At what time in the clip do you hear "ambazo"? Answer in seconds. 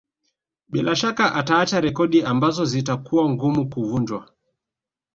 2.23-2.65